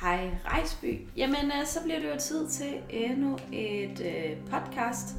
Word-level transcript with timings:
Hej 0.00 0.30
Rejsby. 0.44 1.00
Jamen, 1.16 1.46
øh, 1.46 1.66
så 1.66 1.82
bliver 1.82 1.98
det 1.98 2.08
jo 2.14 2.18
tid 2.18 2.48
til 2.48 2.74
endnu 2.90 3.38
et 3.52 4.00
øh, 4.00 4.36
podcast. 4.50 5.16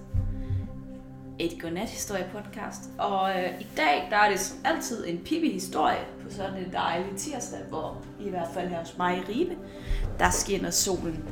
Et 1.39 1.51
godnathistorie-podcast. 1.61 2.89
Og 2.97 3.29
øh, 3.29 3.61
i 3.61 3.67
dag, 3.77 4.07
der 4.09 4.17
er 4.17 4.29
det 4.29 4.39
som 4.39 4.57
altid 4.65 5.07
en 5.07 5.17
Pippi-historie 5.17 6.05
på 6.23 6.29
sådan 6.29 6.63
en 6.65 6.71
dejlig 6.73 7.17
tirsdag, 7.17 7.59
hvor 7.69 8.01
i 8.19 8.29
hvert 8.29 8.47
fald 8.53 8.69
her 8.69 8.79
hos 8.79 8.97
mig 8.97 9.17
i 9.17 9.21
Ribe, 9.31 9.55
der 10.19 10.29
skinner 10.29 10.69
solen. 10.69 11.23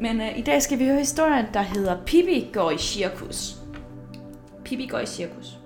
Men 0.00 0.20
øh, 0.20 0.38
i 0.38 0.42
dag 0.42 0.62
skal 0.62 0.78
vi 0.78 0.84
høre 0.84 0.98
historien, 0.98 1.46
der 1.54 1.62
hedder 1.62 2.04
Pippi 2.04 2.50
går 2.52 2.70
i 2.70 2.78
cirkus. 2.78 3.56
Pippi 4.64 4.86
går 4.86 4.98
i 4.98 5.06
cirkus. 5.06 5.58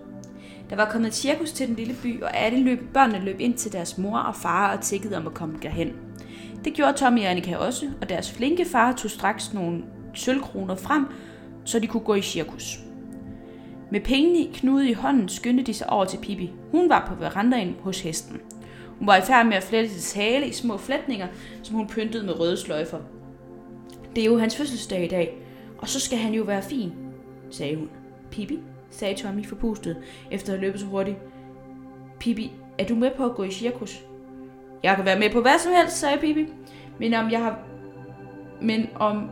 Der 0.71 0.77
var 0.77 0.91
kommet 0.91 1.09
et 1.09 1.15
cirkus 1.15 1.53
til 1.53 1.69
den 1.69 1.77
lille 1.77 1.95
by, 2.03 2.23
og 2.23 2.37
alle 2.37 2.61
løb, 2.61 2.93
børnene 2.95 3.25
løb 3.25 3.41
ind 3.41 3.55
til 3.55 3.73
deres 3.73 3.99
mor 3.99 4.19
og 4.19 4.37
far 4.37 4.77
og 4.77 4.83
tikkede 4.83 5.17
om 5.17 5.27
at 5.27 5.35
komme 5.35 5.59
derhen. 5.63 5.93
Det 6.65 6.75
gjorde 6.75 6.93
Tommy 6.93 7.21
og 7.21 7.31
Annika 7.31 7.57
også, 7.57 7.87
og 8.01 8.09
deres 8.09 8.33
flinke 8.33 8.65
far 8.65 8.93
tog 8.93 9.11
straks 9.11 9.55
nogle 9.55 9.83
sølvkroner 10.15 10.75
frem, 10.75 11.07
så 11.65 11.79
de 11.79 11.87
kunne 11.87 12.05
gå 12.05 12.15
i 12.15 12.23
cirkus. 12.23 12.79
Med 13.91 14.01
pengene 14.01 14.39
knudet 14.39 14.55
knude 14.55 14.91
i 14.91 14.93
hånden 14.93 15.29
skyndte 15.29 15.65
de 15.65 15.75
sig 15.75 15.91
over 15.91 16.05
til 16.05 16.19
Pippi. 16.19 16.53
Hun 16.71 16.89
var 16.89 17.07
på 17.09 17.15
verandaen 17.15 17.77
hos 17.81 18.01
hesten. 18.01 18.41
Hun 18.99 19.07
var 19.07 19.17
i 19.17 19.21
færd 19.21 19.47
med 19.47 19.57
at 19.57 19.63
flette 19.63 19.95
til 19.95 20.21
hale 20.21 20.47
i 20.47 20.53
små 20.53 20.77
flætninger, 20.77 21.27
som 21.63 21.77
hun 21.77 21.89
pyntede 21.89 22.27
med 22.27 22.41
røde 22.41 22.57
sløjfer. 22.57 22.99
Det 24.17 24.23
er 24.23 24.27
jo 24.27 24.39
hans 24.39 24.57
fødselsdag 24.57 25.05
i 25.05 25.09
dag, 25.09 25.37
og 25.79 25.89
så 25.89 26.01
skal 26.01 26.19
han 26.19 26.35
jo 26.35 26.43
være 26.43 26.63
fin, 26.63 26.93
sagde 27.51 27.77
hun. 27.77 27.89
Pippi, 28.31 28.59
sagde 28.91 29.15
Tommy 29.15 29.47
forpustet, 29.47 29.97
efter 30.31 30.53
at 30.53 30.59
have 30.59 30.67
løbet 30.67 30.81
så 30.81 30.87
hurtigt. 30.87 31.17
Pippi, 32.21 32.53
er 32.79 32.87
du 32.87 32.95
med 32.95 33.11
på 33.17 33.25
at 33.25 33.35
gå 33.35 33.43
i 33.43 33.51
cirkus? 33.51 34.05
Jeg 34.83 34.97
kan 34.97 35.05
være 35.05 35.19
med 35.19 35.31
på 35.31 35.41
hvad 35.41 35.59
som 35.59 35.73
helst, 35.73 35.97
sagde 35.97 36.19
Pippi. 36.19 36.47
Men 36.99 37.15
om 37.15 37.31
jeg 37.31 37.41
har... 37.41 37.59
Men 38.61 38.89
om 38.95 39.31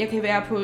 jeg 0.00 0.08
kan 0.08 0.22
være 0.22 0.42
på 0.48 0.60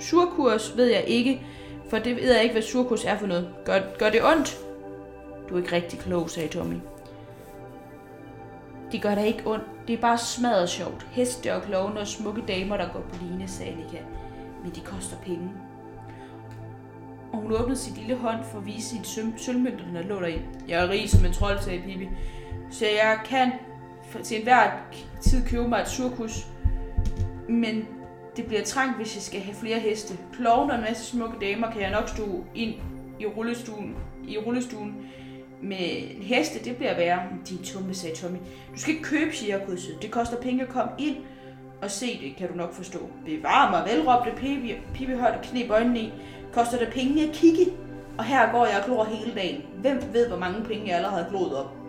surkurs, 0.00 0.76
ved 0.76 0.86
jeg 0.86 1.04
ikke. 1.06 1.46
For 1.90 1.98
det 1.98 2.16
ved 2.16 2.32
jeg 2.32 2.42
ikke, 2.42 2.52
hvad 2.52 2.62
surkurs 2.62 3.04
er 3.04 3.18
for 3.18 3.26
noget. 3.26 3.48
Gør, 3.64 3.80
gør 3.98 4.10
det 4.10 4.24
ondt? 4.24 4.58
Du 5.48 5.54
er 5.54 5.58
ikke 5.58 5.72
rigtig 5.72 5.98
klog, 5.98 6.30
sagde 6.30 6.48
Tommy. 6.48 6.76
Det 8.92 9.02
gør 9.02 9.14
da 9.14 9.22
ikke 9.22 9.42
ondt. 9.46 9.64
Det 9.88 9.94
er 9.94 10.00
bare 10.00 10.18
smadret 10.18 10.68
sjovt. 10.68 11.06
Heste 11.10 11.54
og 11.54 11.62
klovne 11.62 12.00
og 12.00 12.06
smukke 12.06 12.42
damer, 12.48 12.76
der 12.76 12.92
går 12.92 13.00
på 13.00 13.16
line, 13.22 13.48
sagde 13.48 13.72
Annika. 13.72 13.98
Men 14.62 14.72
det 14.74 14.84
koster 14.84 15.16
penge. 15.16 15.50
Og 17.32 17.38
hun 17.38 17.52
åbnede 17.52 17.76
sit 17.78 17.98
lille 17.98 18.16
hånd 18.16 18.44
for 18.44 18.58
at 18.58 18.66
vise 18.66 18.88
sit 18.88 19.06
sølvmønter, 19.36 19.84
der 19.94 20.02
lå 20.02 20.14
deri. 20.14 20.40
Jeg 20.68 20.84
er 20.84 20.88
rig 20.88 21.10
som 21.10 21.24
en 21.24 21.32
trold, 21.32 21.58
sagde 21.58 21.82
Pippi. 21.82 22.08
Så 22.70 22.84
jeg 22.84 23.18
kan 23.24 23.52
til 24.22 24.36
enhver 24.38 24.70
tid 25.20 25.46
købe 25.46 25.68
mig 25.68 25.80
et 25.80 25.88
surkus. 25.88 26.46
Men 27.48 27.88
det 28.36 28.46
bliver 28.46 28.62
trængt, 28.62 28.96
hvis 28.96 29.14
jeg 29.14 29.22
skal 29.22 29.40
have 29.40 29.54
flere 29.54 29.78
heste. 29.78 30.18
Klovne 30.32 30.72
og 30.72 30.78
en 30.78 30.84
masse 30.84 31.04
smukke 31.04 31.36
damer 31.40 31.70
kan 31.70 31.80
jeg 31.80 31.90
nok 31.90 32.08
stå 32.08 32.44
ind 32.54 32.74
i 33.20 33.26
rullestuen, 33.26 33.96
i 34.28 34.38
rullestuen. 34.38 34.96
Men 35.62 35.78
heste, 36.22 36.64
det 36.64 36.76
bliver 36.76 36.96
værre. 36.96 37.22
Din 37.48 37.58
tumme, 37.64 37.94
sagde 37.94 38.16
Tommy. 38.16 38.38
Du 38.74 38.80
skal 38.80 38.94
ikke 38.94 39.04
købe 39.04 39.32
cirkuset. 39.32 39.98
Det 40.02 40.10
koster 40.10 40.36
penge 40.40 40.62
at 40.62 40.68
komme 40.68 40.92
ind 40.98 41.16
og 41.82 41.90
se 41.90 42.06
det, 42.06 42.36
kan 42.38 42.48
du 42.48 42.54
nok 42.54 42.74
forstå. 42.74 42.98
Bevar 43.24 43.70
mig, 43.70 43.92
velråbte 43.92 44.30
Pippi. 44.36 44.74
Pippi 44.94 45.14
holdt 45.14 45.42
knep 45.42 45.70
øjnene 45.70 45.98
i. 46.00 46.12
Koster 46.52 46.78
det 46.78 46.88
penge 46.92 47.28
at 47.28 47.34
kigge? 47.34 47.72
Og 48.18 48.24
her 48.24 48.52
går 48.52 48.66
jeg 48.66 48.78
og 48.78 48.84
glor 48.84 49.04
hele 49.04 49.34
dagen. 49.34 49.62
Hvem 49.80 50.02
ved, 50.12 50.28
hvor 50.28 50.38
mange 50.38 50.64
penge 50.64 50.88
jeg 50.88 50.96
allerede 50.96 51.22
har 51.22 51.30
glået 51.30 51.56
op? 51.56 51.85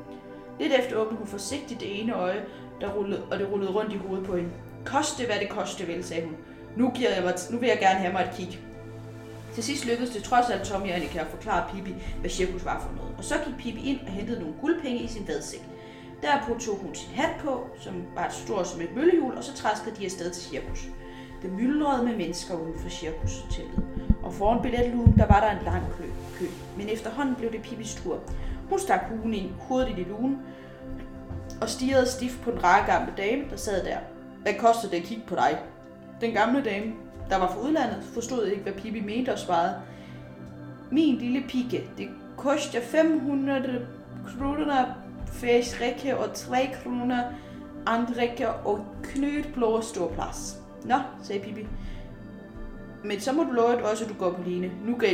Lidt 0.60 0.74
efter 0.80 0.96
åbnede 0.96 1.18
hun 1.18 1.28
forsigtigt 1.28 1.80
det 1.80 2.02
ene 2.02 2.14
øje, 2.14 2.46
der 2.82 2.90
rullede, 2.90 3.24
og 3.32 3.40
det 3.40 3.52
rullede 3.52 3.72
rundt 3.72 3.94
i 3.94 3.98
hovedet 3.98 4.26
på 4.26 4.36
hende. 4.36 4.50
Koste 4.86 5.26
hvad 5.26 5.36
det 5.40 5.50
koste 5.50 5.86
vil, 5.86 6.04
sagde 6.04 6.26
hun. 6.26 6.36
Nu, 6.76 6.90
giver 6.90 7.14
jeg 7.14 7.24
mig 7.24 7.34
nu 7.52 7.58
vil 7.58 7.70
jeg 7.70 7.80
gerne 7.80 8.00
have 8.00 8.14
mig 8.14 8.22
et 8.22 8.38
kig. 8.38 8.60
Til 9.54 9.64
sidst 9.64 9.86
lykkedes 9.86 10.10
det 10.10 10.24
trods 10.24 10.50
alt 10.50 10.64
Tommy 10.64 10.90
og 10.90 10.96
Annika 10.96 11.20
at 11.20 11.28
forklare 11.28 11.66
Pippi, 11.74 11.96
hvad 12.20 12.30
cirkus 12.30 12.66
var 12.66 12.80
for 12.80 12.96
noget. 12.96 13.16
Og 13.18 13.24
så 13.24 13.36
gik 13.46 13.58
Pippi 13.58 13.90
ind 13.90 14.00
og 14.02 14.08
hentede 14.08 14.40
nogle 14.40 14.56
guldpenge 14.62 15.00
i 15.00 15.08
sin 15.08 15.28
vadsæk. 15.28 15.62
Derpå 16.22 16.60
tog 16.60 16.76
hun 16.76 16.96
sin 16.96 17.16
hat 17.16 17.30
på, 17.40 17.68
som 17.80 17.94
var 18.16 18.30
stort 18.30 18.68
som 18.68 18.82
et 18.82 18.96
møllehjul, 18.96 19.34
og 19.34 19.44
så 19.44 19.54
træskede 19.54 19.96
de 19.96 20.06
afsted 20.06 20.32
til 20.32 20.44
cirkus. 20.44 20.88
Det 21.42 21.52
myldrede 21.52 22.04
med 22.06 22.16
mennesker 22.16 22.56
uden 22.56 22.80
for 22.80 22.90
cirkushotellet, 22.90 23.84
og 24.24 24.34
foran 24.34 24.62
billetlugen 24.62 25.18
der 25.18 25.28
var 25.28 25.40
der 25.40 25.60
en 25.60 25.66
lang 25.66 25.84
kø. 26.00 26.46
Men 26.78 26.90
efterhånden 26.90 27.36
blev 27.36 27.52
det 27.52 27.62
Pippis 27.62 27.96
tur. 27.96 28.20
Hun 28.70 28.80
stak 28.80 29.02
hugen 29.10 29.34
ind, 29.34 29.52
hovedet 29.60 30.00
i 30.00 30.04
lugen 30.04 30.40
og 31.62 31.70
stirrede 31.70 32.08
stift 32.08 32.42
på 32.42 32.52
den 32.52 32.64
rare 32.64 32.86
gamle 32.86 33.14
dame, 33.18 33.44
der 33.50 33.58
sad 33.58 33.86
der. 33.86 33.98
Hvad 34.42 34.54
koster 34.60 34.90
det 34.90 34.98
at 34.98 35.04
kigge 35.04 35.24
på 35.28 35.36
dig? 35.36 35.60
Den 36.22 36.34
gamle 36.34 36.64
dame, 36.64 36.94
der 37.30 37.38
var 37.38 37.48
fra 37.48 37.62
udlandet, 37.62 38.04
forstod 38.14 38.46
ikke, 38.46 38.64
hvad 38.64 38.74
Pippi 38.74 39.02
mente 39.02 39.34
og 39.34 39.40
svarede. 39.40 39.76
Min 40.92 41.16
lille 41.16 41.44
pike, 41.48 41.90
det 41.98 42.10
koster 42.38 42.82
500 42.82 43.88
kroner 44.40 44.86
fæs 45.28 45.82
række 45.82 46.18
og 46.18 46.34
3 46.34 46.70
kroner 46.84 47.24
række 47.88 48.50
og 48.50 48.86
knødblå 49.04 49.82
ståplads. 49.82 50.62
Nå, 50.86 50.96
sagde 51.24 51.42
Pippi. 51.42 51.68
Men 53.04 53.20
så 53.20 53.34
må 53.34 53.44
du 53.44 53.52
love 53.52 53.86
også, 53.86 54.04
at 54.04 54.10
du 54.10 54.16
går 54.16 54.32
på 54.32 54.42
line. 54.46 54.72
Nu 54.86 54.96
gav 54.96 55.10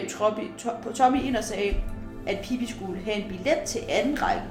Tommy 0.93 1.21
ind 1.21 1.35
og 1.35 1.43
sagde, 1.43 1.75
at 2.27 2.39
Pippi 2.43 2.65
skulle 2.65 2.99
have 2.99 3.17
en 3.17 3.29
billet 3.29 3.63
til 3.65 3.79
anden 3.89 4.21
række. 4.21 4.43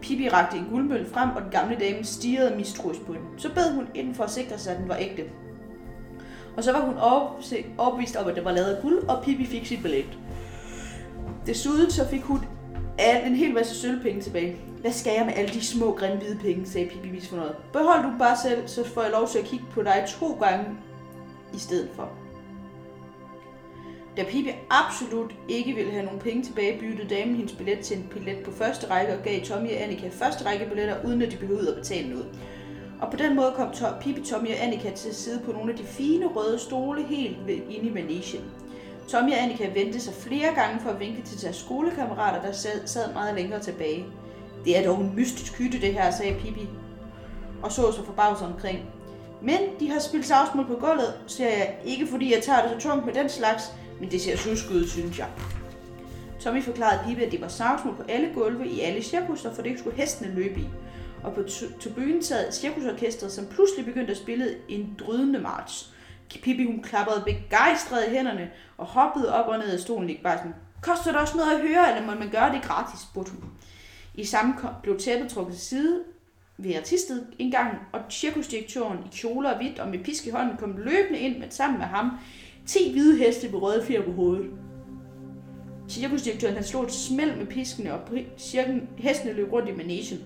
Pippi 0.00 0.28
rakte 0.28 0.56
en 0.56 0.66
guldmølle 0.70 1.06
frem, 1.06 1.30
og 1.30 1.42
den 1.42 1.50
gamle 1.50 1.76
dame 1.80 2.04
stirrede 2.04 2.56
mistroisk 2.56 3.06
på 3.06 3.12
den. 3.12 3.20
Så 3.36 3.48
bed 3.54 3.74
hun 3.74 3.86
ind 3.94 4.14
for 4.14 4.24
at 4.24 4.30
sikre 4.30 4.58
sig, 4.58 4.72
at 4.72 4.78
den 4.78 4.88
var 4.88 4.96
ægte. 5.00 5.24
Og 6.56 6.64
så 6.64 6.72
var 6.72 6.80
hun 6.80 6.94
overbevist 7.78 8.16
om, 8.16 8.28
at 8.28 8.36
det 8.36 8.44
var 8.44 8.52
lavet 8.52 8.74
af 8.74 8.82
guld, 8.82 9.08
og 9.08 9.24
Pippi 9.24 9.46
fik 9.46 9.66
sit 9.66 9.82
billet. 9.82 10.18
Desuden 11.46 11.90
så 11.90 12.08
fik 12.08 12.22
hun 12.22 12.44
en 13.26 13.34
hel 13.34 13.54
masse 13.54 13.74
sølvpenge 13.74 14.20
tilbage. 14.20 14.56
Hvad 14.80 14.92
skal 14.92 15.12
jeg 15.16 15.26
med 15.26 15.34
alle 15.36 15.54
de 15.54 15.66
små, 15.66 15.92
grimme 15.92 16.16
hvide 16.16 16.38
penge, 16.38 16.66
sagde 16.66 16.88
Pippi 16.88 17.10
misfornøjet. 17.10 17.56
Behold 17.72 18.02
du 18.02 18.18
bare 18.18 18.36
selv, 18.42 18.68
så 18.68 18.84
får 18.84 19.02
jeg 19.02 19.10
lov 19.10 19.28
til 19.28 19.38
at 19.38 19.44
kigge 19.44 19.64
på 19.70 19.82
dig 19.82 20.04
to 20.08 20.32
gange 20.40 20.66
i 21.54 21.58
stedet 21.58 21.88
for. 21.94 22.08
Da 24.16 24.24
Pippi 24.24 24.50
absolut 24.70 25.34
ikke 25.48 25.74
ville 25.74 25.90
have 25.92 26.04
nogen 26.04 26.20
penge 26.20 26.42
tilbage, 26.42 26.80
byttede 26.80 27.14
damen 27.14 27.36
hendes 27.36 27.52
billet 27.52 27.78
til 27.78 27.96
en 27.96 28.10
billet 28.10 28.44
på 28.44 28.50
første 28.50 28.90
række 28.90 29.14
og 29.14 29.22
gav 29.22 29.40
Tommy 29.44 29.68
og 29.68 29.82
Annika 29.82 30.08
første 30.08 30.46
række 30.46 30.66
billetter, 30.66 31.04
uden 31.04 31.22
at 31.22 31.32
de 31.32 31.36
behøvede 31.36 31.68
at 31.68 31.74
betale 31.74 32.10
noget. 32.10 32.26
Og 33.00 33.10
på 33.10 33.16
den 33.16 33.36
måde 33.36 33.52
kom 33.56 33.68
Pippi, 34.00 34.22
Tommy 34.22 34.48
og 34.48 34.64
Annika 34.64 34.90
til 34.90 35.08
at 35.08 35.14
sidde 35.14 35.42
på 35.44 35.52
nogle 35.52 35.72
af 35.72 35.78
de 35.78 35.84
fine 35.84 36.26
røde 36.26 36.58
stole 36.58 37.06
helt 37.06 37.36
inde 37.48 37.88
i 37.88 37.92
manesien. 37.92 38.44
Tommy 39.08 39.30
og 39.32 39.42
Annika 39.42 39.68
vendte 39.74 40.00
sig 40.00 40.14
flere 40.14 40.54
gange 40.54 40.80
for 40.80 40.90
at 40.90 41.00
vinke 41.00 41.22
til 41.22 41.42
deres 41.42 41.56
skolekammerater, 41.56 42.42
der 42.42 42.52
sad 42.86 43.12
meget 43.12 43.34
længere 43.34 43.60
tilbage. 43.60 44.04
Det 44.64 44.78
er 44.78 44.84
dog 44.84 45.00
en 45.00 45.16
mystisk 45.16 45.58
hytte 45.58 45.80
det 45.80 45.94
her, 45.94 46.10
sagde 46.10 46.40
Pippi, 46.40 46.68
og 47.62 47.72
så 47.72 47.92
sig 47.92 48.04
forbavset 48.04 48.46
omkring. 48.46 48.78
Men 49.42 49.58
de 49.80 49.90
har 49.90 50.00
spillet 50.00 50.28
savsmål 50.28 50.66
på 50.66 50.74
gulvet, 50.74 51.14
siger 51.26 51.48
jeg, 51.48 51.76
ikke 51.84 52.06
fordi 52.06 52.34
jeg 52.34 52.42
tager 52.42 52.62
det 52.62 52.82
så 52.82 52.88
tungt 52.88 53.06
med 53.06 53.14
den 53.14 53.28
slags, 53.28 53.62
men 54.00 54.10
det 54.10 54.20
ser 54.20 54.36
susk 54.36 54.70
ud, 54.70 54.86
synes 54.86 55.18
jeg. 55.18 55.28
Tommy 56.40 56.62
forklarede 56.62 57.00
Pippi, 57.08 57.24
at 57.24 57.32
det 57.32 57.40
var 57.40 57.48
savsmål 57.48 57.96
på 57.96 58.02
alle 58.08 58.30
gulve 58.34 58.66
i 58.66 58.80
alle 58.80 59.02
cirkusser, 59.02 59.54
for 59.54 59.62
det 59.62 59.78
skulle 59.78 59.96
hestene 59.96 60.34
løbe 60.34 60.60
i. 60.60 60.68
Og 61.24 61.34
på 61.34 61.42
tribunen 61.80 62.22
sad 62.22 62.52
cirkusorkestret, 62.52 63.32
som 63.32 63.46
pludselig 63.46 63.84
begyndte 63.84 64.10
at 64.10 64.18
spille 64.18 64.54
en 64.68 64.96
drydende 64.98 65.38
march. 65.38 65.86
Pippi 66.42 66.64
hun 66.64 66.82
klappede 66.82 67.22
begejstret 67.24 68.06
i 68.08 68.10
hænderne 68.10 68.50
og 68.76 68.86
hoppede 68.86 69.34
op 69.34 69.48
og 69.48 69.58
ned 69.58 69.72
af 69.72 69.80
stolen. 69.80 70.10
Ikke 70.10 70.22
bare 70.22 70.38
sådan, 70.38 70.54
koster 70.82 71.12
det 71.12 71.20
også 71.20 71.36
noget 71.36 71.52
at 71.52 71.60
høre, 71.60 71.88
eller 71.88 72.06
må 72.06 72.18
man 72.18 72.30
gøre 72.30 72.52
det 72.52 72.62
gratis, 72.62 73.00
spurgte 73.00 73.32
hun. 73.32 73.50
I 74.14 74.24
samme 74.24 74.54
blev 74.82 74.98
tæppet 74.98 75.30
trukket 75.30 75.54
til 75.54 75.66
side 75.66 76.00
ved 76.62 76.74
artistet 76.74 77.26
en 77.38 77.54
og 77.92 78.00
cirkusdirektøren 78.10 78.98
i 78.98 79.16
kjoler 79.16 79.50
og 79.50 79.56
hvidt 79.56 79.78
og 79.78 79.88
med 79.88 79.98
pisk 79.98 80.26
i 80.26 80.30
hånden 80.30 80.56
kom 80.56 80.76
løbende 80.76 81.18
ind 81.18 81.38
med 81.38 81.50
sammen 81.50 81.78
med 81.78 81.86
ham 81.86 82.10
10 82.66 82.92
hvide 82.92 83.18
heste 83.18 83.48
med 83.48 83.62
røde 83.62 83.84
fjer 83.84 84.02
på 84.02 84.12
hovedet. 84.12 84.50
Cirkusdirektøren 85.88 86.54
han 86.54 86.64
slog 86.64 86.84
et 86.84 86.92
smæld 86.92 87.36
med 87.36 87.46
piskene, 87.46 87.94
og 87.94 88.00
cirken, 88.38 88.88
hestene 88.98 89.32
løb 89.32 89.52
rundt 89.52 89.68
i 89.68 89.72
managen. 89.72 90.18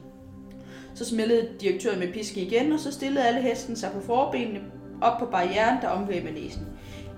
Så 0.95 1.05
smældede 1.05 1.49
direktøren 1.61 1.99
med 1.99 2.13
pisken 2.13 2.43
igen, 2.43 2.73
og 2.73 2.81
så 2.81 2.93
stillede 2.93 3.27
alle 3.27 3.41
hesten 3.41 3.77
sig 3.77 3.91
på 3.93 4.01
forbenene 4.01 4.61
op 5.01 5.19
på 5.19 5.27
barrieren, 5.27 5.83
der 5.83 5.89
omgav 5.89 6.25
managen. 6.25 6.67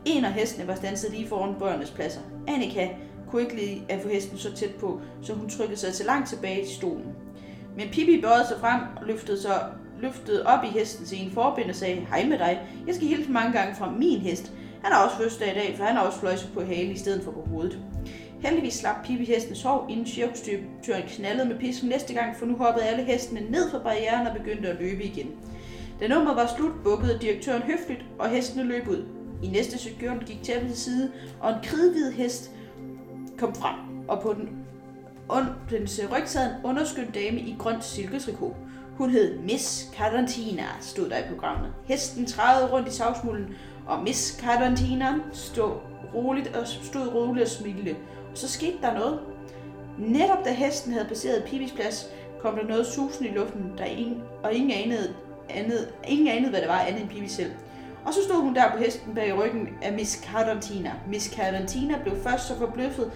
En 0.05 0.25
af 0.25 0.33
hestene 0.33 0.67
var 0.67 0.75
stanset 0.75 1.11
lige 1.11 1.29
foran 1.29 1.55
børnenes 1.59 1.91
pladser. 1.91 2.21
Annika 2.49 2.89
kunne 3.31 3.43
ikke 3.43 3.57
lide 3.57 3.83
at 3.89 4.03
få 4.03 4.09
hesten 4.09 4.39
så 4.39 4.55
tæt 4.55 4.75
på, 4.75 5.01
så 5.23 5.35
hun 5.35 5.49
trykkede 5.49 5.81
sig 5.81 5.95
til 5.95 6.07
langt 6.07 6.29
tilbage 6.29 6.63
i 6.63 6.67
stolen. 6.67 7.15
Men 7.79 7.89
Pippi 7.89 8.21
bøjede 8.21 8.49
sig 8.49 8.57
frem 8.61 8.81
og 8.97 9.07
løftede, 9.07 9.43
sig, 9.43 9.63
løftede 10.01 10.47
op 10.47 10.65
i 10.65 10.67
hesten 10.67 11.07
til 11.07 11.23
en 11.23 11.31
forbind 11.31 11.71
og 11.71 11.75
sagde, 11.75 12.07
hej 12.09 12.25
med 12.25 12.39
dig, 12.39 12.61
jeg 12.87 12.95
skal 12.95 13.09
hilse 13.09 13.31
mange 13.31 13.53
gange 13.59 13.77
fra 13.77 13.91
min 13.91 14.21
hest. 14.21 14.53
Han 14.83 14.93
har 14.93 15.05
også 15.05 15.17
fødselsdag 15.17 15.51
i 15.51 15.55
dag, 15.55 15.75
for 15.77 15.85
han 15.85 15.97
har 15.97 16.03
også 16.03 16.19
fløjset 16.19 16.51
på 16.55 16.61
halen 16.65 16.93
i 16.93 16.99
stedet 16.99 17.25
for 17.25 17.31
på 17.31 17.45
hovedet. 17.51 17.79
Heldigvis 18.41 18.75
slap 18.75 18.97
Pippi 19.05 19.25
hesten 19.25 19.55
sov, 19.55 19.87
inden 19.91 20.07
cirkustyren 20.07 21.03
knaldede 21.09 21.49
med 21.49 21.59
pisken 21.59 21.89
næste 21.89 22.15
gang, 22.15 22.37
for 22.37 22.47
nu 22.47 22.57
hoppede 22.57 22.85
alle 22.85 23.05
hestene 23.05 23.51
ned 23.51 23.71
fra 23.71 23.79
barrieren 23.79 24.27
og 24.27 24.37
begyndte 24.37 24.69
at 24.69 24.81
løbe 24.81 25.05
igen. 25.05 25.31
Da 26.01 26.09
nummeret 26.09 26.37
var 26.37 26.53
slut, 26.57 26.73
bukkede 26.85 27.19
direktøren 27.21 27.63
høfligt, 27.63 28.05
og 28.19 28.29
hestene 28.29 28.65
løb 28.65 28.89
ud. 28.89 29.05
I 29.43 29.47
næste 29.47 29.79
sekund 29.79 30.21
gik 30.27 30.43
tæppet 30.43 30.71
til 30.71 30.79
side, 30.79 31.13
og 31.41 31.51
en 31.51 31.59
kridhvid 31.63 32.13
hest 32.13 32.51
kom 33.39 33.55
frem, 33.55 33.75
og 34.09 34.23
på 34.23 34.33
den, 34.33 34.49
on, 35.29 35.45
dens 35.71 36.01
ryg 36.13 36.23
sad 36.25 36.47
en 36.47 36.65
underskøn 36.65 37.11
dame 37.11 37.41
i 37.41 37.57
grønt 37.59 37.85
silketrikot. 37.85 38.57
Hun 38.97 39.11
hed 39.11 39.39
Miss 39.39 39.91
Carantina, 39.97 40.65
stod 40.81 41.09
der 41.09 41.19
i 41.19 41.29
programmet. 41.29 41.73
Hesten 41.85 42.27
trædede 42.27 42.73
rundt 42.73 42.89
i 42.89 42.91
savsmulden, 42.91 43.47
og 43.87 44.03
Miss 44.03 44.41
Carantina 44.41 45.15
stod 45.33 45.73
roligt 46.15 46.57
og 46.57 46.67
stod 46.67 47.15
roligt 47.15 47.45
og 47.45 47.51
smilte. 47.51 47.97
Og 48.31 48.39
så 48.39 48.49
skete 48.49 48.79
der 48.83 48.95
noget. 48.95 49.21
Netop 49.99 50.45
da 50.45 50.53
hesten 50.53 50.93
havde 50.93 51.09
passeret 51.09 51.45
Pibis 51.45 51.73
plads, 51.73 52.07
kom 52.41 52.57
der 52.57 52.67
noget 52.67 52.87
susende 52.87 53.31
i 53.31 53.35
luften, 53.35 53.73
der 53.79 53.85
ingen, 53.85 54.23
og 54.43 54.53
ingen 54.53 54.71
anede, 54.71 55.15
andet, 55.49 55.95
ingen 56.09 56.29
anede, 56.29 56.51
hvad 56.51 56.61
det 56.61 56.69
var 56.69 56.79
andet 56.79 57.03
end 57.03 57.11
Pibi 57.11 57.29
selv. 57.29 57.51
Og 58.05 58.15
så 58.15 58.21
stod 58.25 58.43
hun 58.43 58.55
der 58.55 58.71
på 58.71 58.79
hesten 58.79 59.15
bag 59.15 59.39
ryggen 59.39 59.69
af 59.83 59.93
Miss 59.93 60.25
Carantina. 60.25 60.93
Miss 61.09 61.35
Carantina 61.35 61.99
blev 62.03 62.17
først 62.23 62.49
så 62.49 62.59
forbløffet, 62.59 63.11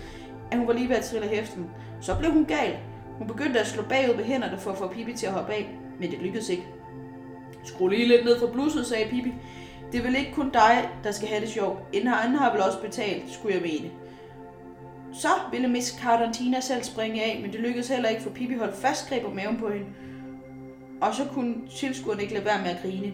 at 0.53 0.59
hun 0.59 0.67
var 0.67 0.73
lige 0.73 0.89
ved 0.89 0.97
at 0.97 1.05
trille 1.05 1.29
hesten. 1.29 1.67
Så 2.01 2.17
blev 2.19 2.33
hun 2.33 2.45
gal. 2.45 2.77
Hun 3.19 3.27
begyndte 3.27 3.61
at 3.61 3.67
slå 3.67 3.83
bagud 3.83 4.17
med 4.17 4.25
hænderne 4.25 4.59
for 4.59 4.71
at 4.71 4.79
få 4.79 4.89
Pippi 4.89 5.13
til 5.13 5.27
at 5.27 5.33
hoppe 5.33 5.53
af, 5.53 5.71
men 6.01 6.11
det 6.11 6.19
lykkedes 6.19 6.49
ikke. 6.49 6.67
Skru 7.65 7.89
lige 7.89 8.09
lidt 8.09 8.25
ned 8.25 8.41
fra 8.41 8.47
blusset, 8.53 8.87
sagde 8.87 9.11
Pippi. 9.11 9.33
Det 9.93 9.99
er 9.99 10.03
vel 10.03 10.17
ikke 10.17 10.33
kun 10.33 10.51
dig, 10.51 10.89
der 11.05 11.11
skal 11.11 11.29
have 11.29 11.41
det 11.41 11.49
sjovt. 11.49 11.79
Inden 11.93 12.09
har 12.09 12.53
vel 12.53 12.63
også 12.63 12.81
betalt, 12.81 13.33
skulle 13.33 13.55
jeg 13.55 13.63
mene. 13.63 13.91
Så 15.13 15.29
ville 15.51 15.69
Miss 15.69 16.01
Cardantina 16.01 16.61
selv 16.61 16.83
springe 16.83 17.23
af, 17.25 17.39
men 17.43 17.53
det 17.53 17.61
lykkedes 17.61 17.89
heller 17.89 18.09
ikke, 18.09 18.23
for 18.23 18.31
Pippi 18.31 18.55
holdt 18.55 18.77
fast 18.77 19.09
greb 19.09 19.25
om 19.25 19.33
maven 19.33 19.57
på 19.57 19.69
hende. 19.69 19.87
Og 21.01 21.15
så 21.15 21.25
kunne 21.25 21.55
tilskuerne 21.77 22.23
ikke 22.23 22.35
lade 22.35 22.45
være 22.45 22.63
med 22.63 22.71
at 22.71 22.83
grine. 22.83 23.13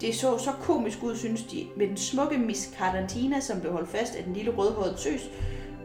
Det 0.00 0.14
så 0.14 0.38
så 0.38 0.50
komisk 0.60 1.02
ud, 1.02 1.16
synes 1.16 1.42
de, 1.42 1.66
med 1.76 1.88
den 1.88 1.96
smukke 1.96 2.38
Miss 2.38 2.74
Cardantina, 2.78 3.40
som 3.40 3.60
blev 3.60 3.72
holdt 3.72 3.88
fast 3.88 4.16
af 4.16 4.24
den 4.24 4.32
lille 4.32 4.50
rødhårede 4.50 4.96
tøs, 4.96 5.30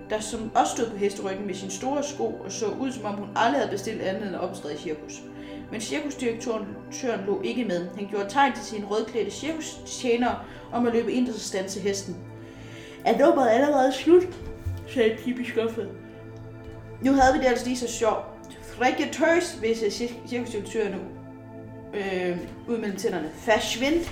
der 0.10 0.20
som 0.20 0.52
også 0.56 0.76
stod 0.76 0.90
på 0.90 0.98
hesteryggen 0.98 1.48
med 1.48 1.56
sine 1.56 1.72
store 1.72 2.04
sko 2.04 2.26
og 2.46 2.52
så 2.52 2.66
ud, 2.66 2.92
som 2.92 3.06
om 3.06 3.16
hun 3.16 3.28
aldrig 3.36 3.60
havde 3.62 3.72
bestilt 3.72 4.02
andet 4.02 4.28
end 4.28 4.36
optræde 4.36 4.74
i 4.74 4.78
cirkus. 4.78 5.22
Men 5.72 5.82
cirkusdirektøren 5.82 7.26
lå 7.28 7.42
ikke 7.42 7.66
med. 7.66 7.88
Han 7.96 8.08
gjorde 8.10 8.30
tegn 8.30 8.54
til 8.54 8.64
sine 8.64 8.86
rødklædte 8.86 9.32
cirkustjenere 9.32 10.40
om 10.72 10.88
at 10.88 10.94
løbe 10.94 11.12
ind 11.12 11.30
og 11.30 11.36
stanse 11.36 11.80
hesten. 11.80 12.18
Er 13.06 13.18
nummeret 13.18 13.50
allerede 13.50 13.94
slut? 13.94 14.24
sagde 14.88 15.18
Pippi 15.18 15.46
skuffet. 15.46 15.90
Nu 17.02 17.12
havde 17.14 17.34
vi 17.34 17.40
det 17.40 17.46
altså 17.46 17.66
lige 17.66 17.78
så 17.78 17.88
sjovt. 17.88 18.26
Frække 18.62 19.10
tøs, 19.12 19.54
hvis 19.54 20.02
cirkusdirektøren 20.28 20.92
nu 20.92 21.00
øh, 21.94 22.38
ud 22.68 22.78
mellem 22.78 22.98
tænderne. 22.98 23.30
Forsvind! 23.36 24.06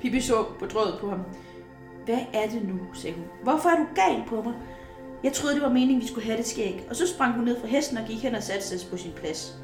Pippi 0.00 0.20
så 0.20 0.44
bedrøvet 0.60 0.98
på 1.00 1.10
ham. 1.10 1.20
Hvad 2.04 2.18
er 2.34 2.48
det 2.48 2.68
nu, 2.68 2.94
sagde 2.94 3.16
hun. 3.16 3.24
Hvorfor 3.42 3.68
er 3.68 3.76
du 3.76 3.86
gal 3.94 4.22
på 4.28 4.42
mig? 4.42 4.54
Jeg 5.24 5.32
troede, 5.32 5.54
det 5.54 5.62
var 5.62 5.68
meningen, 5.68 6.02
vi 6.02 6.06
skulle 6.06 6.26
have 6.26 6.38
det 6.38 6.46
skæg. 6.46 6.86
Og 6.90 6.96
så 6.96 7.06
sprang 7.06 7.34
hun 7.34 7.44
ned 7.44 7.60
fra 7.60 7.66
hesten 7.66 7.96
og 7.96 8.04
gik 8.06 8.22
hen 8.22 8.34
og 8.34 8.42
satte 8.42 8.66
sig 8.66 8.90
på 8.90 8.96
sin 8.96 9.12
plads. 9.16 9.60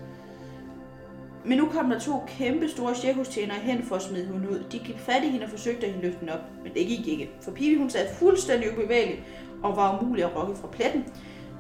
Men 1.45 1.59
nu 1.59 1.67
kom 1.67 1.91
der 1.91 1.99
to 1.99 2.23
kæmpe 2.27 2.69
store 2.69 2.95
cirkustjenere 2.95 3.59
hen 3.59 3.83
for 3.83 3.97
at 3.97 4.03
smide 4.03 4.27
hende 4.27 4.51
ud. 4.51 4.65
De 4.73 4.79
gik 4.79 4.99
fat 4.99 5.25
i 5.25 5.29
hende 5.29 5.45
og 5.45 5.51
forsøgte 5.51 5.87
at 5.87 5.93
hende 5.93 6.07
løfte 6.07 6.21
den 6.21 6.29
op, 6.29 6.41
men 6.63 6.75
det 6.75 6.87
gik 6.87 7.09
ikke. 7.09 7.31
For 7.43 7.51
Pippi 7.51 7.77
hun 7.77 7.91
sad 7.91 8.15
fuldstændig 8.15 8.73
ubevægelig 8.73 9.25
og 9.63 9.77
var 9.77 10.03
umulig 10.03 10.25
at 10.25 10.37
rokke 10.37 10.57
fra 10.57 10.69
pletten, 10.69 11.05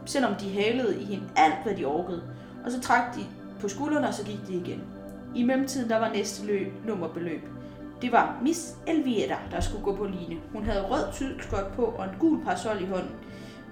selvom 0.04 0.34
de 0.40 0.62
halede 0.62 1.00
i 1.00 1.04
hende 1.04 1.24
alt, 1.36 1.54
hvad 1.64 1.74
de 1.74 1.84
orkede. 1.84 2.22
Og 2.64 2.72
så 2.72 2.80
trak 2.80 3.14
de 3.14 3.20
på 3.60 3.68
skuldrene, 3.68 4.08
og 4.08 4.14
så 4.14 4.24
gik 4.24 4.38
de 4.48 4.54
igen. 4.54 4.82
I 5.34 5.42
mellemtiden 5.42 5.90
der 5.90 5.98
var 5.98 6.12
næste 6.12 6.46
løb, 6.46 6.72
nummerbeløb. 6.86 7.40
Det 8.02 8.12
var 8.12 8.38
Miss 8.42 8.76
Elvira, 8.86 9.36
der 9.50 9.60
skulle 9.60 9.84
gå 9.84 9.96
på 9.96 10.04
line. 10.04 10.40
Hun 10.52 10.64
havde 10.64 10.86
rød 10.86 11.12
tydskot 11.12 11.72
på 11.76 11.82
og 11.82 12.04
en 12.04 12.10
gul 12.20 12.44
parasol 12.44 12.82
i 12.82 12.86
hånden. 12.86 13.10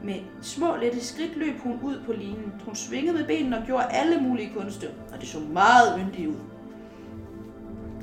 Med 0.05 0.15
små 0.43 0.76
lette 0.76 1.05
skridt 1.05 1.37
løb 1.37 1.59
hun 1.59 1.79
ud 1.82 2.00
på 2.06 2.12
linen. 2.12 2.53
Hun 2.65 2.75
svingede 2.75 3.17
med 3.17 3.26
benene 3.26 3.59
og 3.59 3.67
gjorde 3.67 3.87
alle 3.91 4.21
mulige 4.21 4.53
kunste, 4.56 4.88
og 5.12 5.21
det 5.21 5.29
så 5.29 5.38
meget 5.41 6.00
yndigt 6.00 6.29
ud. 6.29 6.35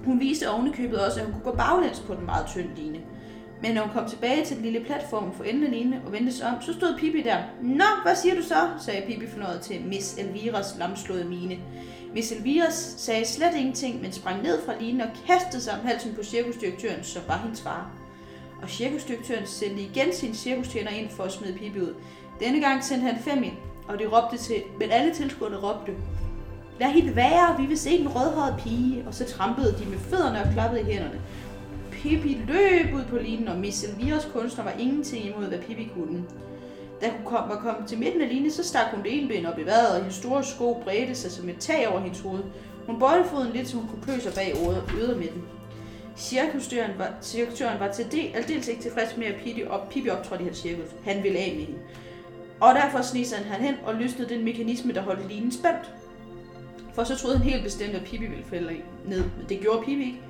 Hun 0.05 0.19
viste 0.19 0.49
ovenikøbet 0.49 1.05
også, 1.05 1.19
at 1.19 1.25
hun 1.25 1.33
kunne 1.33 1.51
gå 1.51 1.57
baglæns 1.57 1.99
på 1.99 2.13
den 2.13 2.25
meget 2.25 2.45
tynde 2.47 2.75
line. 2.75 2.99
Men 3.61 3.73
når 3.75 3.81
hun 3.81 3.91
kom 3.93 4.09
tilbage 4.09 4.45
til 4.45 4.55
den 4.55 4.65
lille 4.65 4.85
platform 4.85 5.33
for 5.33 5.43
enden 5.43 5.63
af 5.63 5.71
line 5.71 6.01
og 6.05 6.11
vendte 6.11 6.33
sig 6.33 6.47
om, 6.47 6.61
så 6.61 6.73
stod 6.73 6.97
Pippi 6.97 7.21
der. 7.21 7.37
Nå, 7.61 7.85
hvad 8.03 8.15
siger 8.15 8.35
du 8.35 8.41
så? 8.41 8.69
sagde 8.79 9.07
Pippi 9.07 9.27
fornøjet 9.27 9.61
til 9.61 9.81
Miss 9.85 10.17
Elviras 10.17 10.75
lamslåede 10.79 11.25
mine. 11.25 11.57
Miss 12.13 12.31
Elviras 12.31 12.95
sagde 12.97 13.25
slet 13.25 13.55
ingenting, 13.55 14.01
men 14.01 14.11
sprang 14.11 14.43
ned 14.43 14.65
fra 14.65 14.73
linen 14.79 15.01
og 15.01 15.09
kastede 15.27 15.61
sig 15.61 15.73
om 15.73 15.85
halsen 15.85 16.13
på 16.15 16.23
cirkusdirektøren, 16.23 17.03
som 17.03 17.21
var 17.27 17.37
hendes 17.37 17.61
far. 17.61 17.91
Og 18.61 18.69
cirkusdirektøren 18.69 19.47
sendte 19.47 19.81
igen 19.81 20.13
sin 20.13 20.35
cirkustjener 20.35 20.91
ind 20.91 21.09
for 21.09 21.23
at 21.23 21.31
smide 21.31 21.53
Pippi 21.53 21.79
ud. 21.79 21.93
Denne 22.39 22.59
gang 22.61 22.83
sendte 22.83 23.07
han 23.07 23.23
fem 23.23 23.43
ind, 23.43 23.57
og 23.87 23.99
de 23.99 24.05
råbte 24.05 24.37
til, 24.37 24.63
men 24.79 24.91
alle 24.91 25.13
tilskuerne 25.13 25.57
råbte, 25.57 25.91
Lad 26.81 26.89
hende 26.89 27.15
være, 27.15 27.55
vi 27.59 27.65
vil 27.65 27.77
se 27.77 27.89
en 27.89 28.07
rødhåret 28.07 28.55
pige, 28.63 29.03
og 29.07 29.13
så 29.13 29.25
trampede 29.25 29.75
de 29.79 29.89
med 29.89 29.97
fødderne 29.97 30.43
og 30.43 30.53
klappede 30.53 30.81
i 30.81 30.83
hænderne. 30.83 31.21
Pippi 31.91 32.37
løb 32.47 32.93
ud 32.95 33.03
på 33.09 33.17
linen, 33.17 33.47
og 33.47 33.57
Miss 33.57 33.83
Elviras 33.83 34.29
kunstner 34.33 34.63
var 34.63 34.71
ingenting 34.71 35.25
imod, 35.25 35.45
hvad 35.45 35.59
Pippi 35.59 35.89
kunne. 35.95 36.23
Da 37.01 37.09
hun 37.09 37.25
kom, 37.25 37.49
var 37.49 37.55
kommet 37.55 37.89
til 37.89 37.99
midten 37.99 38.21
af 38.21 38.29
linjen, 38.29 38.51
så 38.51 38.63
stak 38.63 38.85
hun 38.91 39.03
det 39.03 39.17
ene 39.17 39.27
ben 39.27 39.45
op 39.45 39.59
i 39.59 39.65
vejret, 39.65 39.89
og 39.89 39.95
hendes 39.95 40.15
store 40.15 40.43
sko 40.43 40.81
bredte 40.83 41.15
sig 41.15 41.31
som 41.31 41.49
et 41.49 41.57
tag 41.59 41.87
over 41.87 41.99
hendes 41.99 42.19
hoved. 42.19 42.43
Hun 42.87 42.99
bøjede 42.99 43.25
foden 43.25 43.51
lidt, 43.53 43.67
så 43.67 43.77
hun 43.77 43.87
kunne 43.87 44.03
klø 44.03 44.19
sig 44.19 44.33
bag 44.33 44.55
ydermidten. 44.99 45.43
Cirkustøren 46.17 46.91
var, 46.97 47.13
cirkustøren 47.21 47.79
var 47.79 47.91
til 47.91 48.11
del, 48.11 48.31
aldeles 48.35 48.67
ikke 48.67 48.81
tilfreds 48.81 49.17
med, 49.17 49.25
at 49.25 49.35
Pippi, 49.43 49.63
op, 49.63 49.89
Pippi 49.89 50.09
optrådte 50.09 50.43
i 50.43 50.45
hans 50.45 50.57
cirkus. 50.57 50.85
Han 51.03 51.23
ville 51.23 51.39
af 51.39 51.53
med 51.57 51.65
hende. 51.65 51.79
Og 52.59 52.75
derfor 52.75 53.01
snisede 53.01 53.43
han 53.43 53.61
hen 53.61 53.75
og 53.85 53.95
løsnede 53.95 54.29
den 54.29 54.45
mekanisme, 54.45 54.93
der 54.93 55.01
holdt 55.01 55.27
linen 55.27 55.51
spændt. 55.51 55.93
For 56.93 57.03
så 57.03 57.17
troede 57.17 57.37
han 57.37 57.49
helt 57.49 57.63
bestemt, 57.63 57.95
at 57.95 58.03
Pippi 58.03 58.27
ville 58.27 58.45
falde 58.49 58.75
ned, 59.05 59.23
men 59.37 59.45
det 59.49 59.59
gjorde 59.59 59.79
Pippi 59.85 60.05
ikke. 60.05 60.21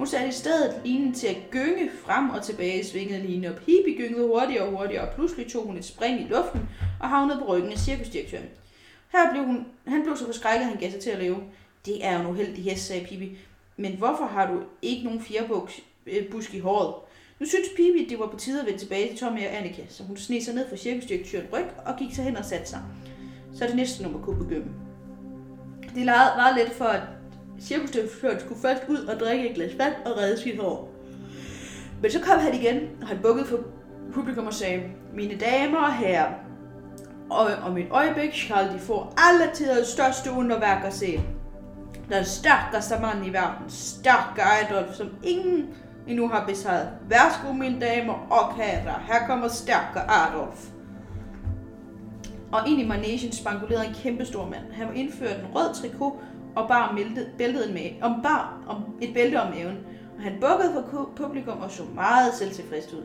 Hun 0.00 0.06
satte 0.06 0.28
i 0.28 0.32
stedet 0.32 0.80
linen 0.84 1.14
til 1.14 1.26
at 1.26 1.36
gynge 1.50 1.90
frem 2.04 2.30
og 2.30 2.42
tilbage 2.42 2.80
i 2.80 2.84
svingede 2.84 3.26
linen 3.26 3.50
op. 3.50 3.58
Hippie 3.58 3.96
gyngede 3.96 4.26
hurtigere 4.26 4.64
og 4.64 4.70
hurtigere, 4.70 5.08
og 5.08 5.14
pludselig 5.14 5.52
tog 5.52 5.66
hun 5.66 5.76
et 5.76 5.84
spring 5.84 6.20
i 6.20 6.24
luften 6.24 6.60
og 7.00 7.08
havnede 7.08 7.38
på 7.38 7.44
ryggen 7.44 7.72
af 7.72 7.78
cirkusdirektøren. 7.78 8.44
Her 9.12 9.30
blev 9.32 9.44
hun, 9.44 9.66
han 9.86 10.02
blev 10.02 10.16
så 10.16 10.26
forskrækket, 10.26 10.60
at 10.60 10.66
han 10.66 10.80
gav 10.80 10.90
sig 10.90 11.00
til 11.00 11.10
at 11.10 11.18
leve. 11.18 11.36
Det 11.86 12.06
er 12.06 12.14
jo 12.14 12.20
en 12.20 12.26
uheldig 12.26 12.64
hest, 12.64 12.86
sagde 12.86 13.06
Pippi. 13.06 13.38
Men 13.76 13.92
hvorfor 13.92 14.24
har 14.24 14.52
du 14.52 14.60
ikke 14.82 15.04
nogen 15.04 15.20
fjerbusk 15.20 16.50
øh, 16.50 16.54
i 16.54 16.58
håret? 16.58 16.94
Nu 17.38 17.46
synes 17.46 17.68
Pippi, 17.76 18.06
det 18.10 18.18
var 18.18 18.26
på 18.26 18.38
tide 18.38 18.60
at 18.60 18.66
vende 18.66 18.78
tilbage 18.78 19.08
til 19.08 19.18
Tommy 19.18 19.46
og 19.46 19.56
Annika, 19.56 19.82
så 19.88 20.02
hun 20.02 20.16
sneg 20.16 20.42
sig 20.42 20.54
ned 20.54 20.68
fra 20.68 20.76
cirkusdirektøren 20.76 21.46
ryg 21.52 21.66
og 21.86 21.96
gik 21.98 22.14
sig 22.14 22.24
hen 22.24 22.36
og 22.36 22.44
satte 22.44 22.68
sig. 22.68 22.80
Så 23.54 23.66
det 23.66 23.76
næste 23.76 24.02
nummer 24.02 24.20
kunne 24.20 24.44
begynde. 24.44 24.68
Det 25.94 26.06
var 26.06 26.56
lidt 26.56 26.72
for, 26.72 26.84
at 26.84 27.02
cirkusdirektøren 27.60 28.40
skulle 28.40 28.60
først 28.60 28.82
ud 28.88 28.96
og 28.96 29.20
drikke 29.20 29.48
et 29.48 29.54
glas 29.54 29.78
vand 29.78 29.94
og 30.06 30.16
redde 30.16 30.42
sit 30.42 30.60
hår. 30.60 30.90
Men 32.02 32.10
så 32.10 32.20
kom 32.20 32.38
han 32.38 32.54
igen, 32.54 32.80
og 33.02 33.08
han 33.08 33.18
bukkede 33.22 33.46
for 33.46 33.58
publikum 34.12 34.46
og 34.46 34.54
sagde, 34.54 34.82
mine 35.14 35.34
damer 35.34 35.78
og 35.78 35.94
herrer, 35.94 36.34
og 37.30 37.46
om 37.64 37.78
et 37.78 37.86
øjeblik 37.90 38.34
skal 38.34 38.72
de 38.74 38.78
få 38.78 39.06
alle 39.16 39.54
tiders 39.54 39.86
største 39.86 40.30
underværk 40.30 40.84
at 40.84 40.94
se. 40.94 41.20
Den 42.08 42.24
stærkeste 42.24 42.94
mand 43.00 43.26
i 43.26 43.30
verden, 43.32 43.64
stærke 43.68 44.42
Adolf, 44.42 44.94
som 44.94 45.08
ingen 45.22 45.68
endnu 46.08 46.28
har 46.28 46.46
besejret. 46.46 46.88
Værsgo, 47.08 47.52
mine 47.52 47.80
damer 47.80 48.12
og 48.30 48.54
herrer, 48.54 49.00
her 49.06 49.26
kommer 49.26 49.48
stærke 49.48 50.00
Adolf. 50.00 50.68
Og 52.52 52.68
ind 52.68 52.80
i 52.80 52.86
manesien 52.86 53.32
spankulerede 53.32 53.86
en 53.86 53.94
kæmpe 53.94 54.24
stor 54.24 54.46
mand. 54.46 54.72
Han 54.72 54.86
var 54.86 54.92
indført 54.92 55.38
en 55.38 55.46
rød 55.54 55.74
trikot 55.74 56.12
og 56.56 56.68
bar 56.68 56.98
bæltet 57.38 57.72
med, 57.72 58.02
om 58.02 58.22
bar 58.22 58.62
om 58.68 58.82
et 59.00 59.14
bælte 59.14 59.42
om 59.42 59.54
maven. 59.54 59.78
Og 60.16 60.22
han 60.22 60.32
bukkede 60.40 60.72
for 60.72 61.10
publikum 61.16 61.58
og 61.58 61.70
så 61.70 61.82
meget 61.94 62.34
selvtilfreds 62.34 62.92
ud. 62.92 63.02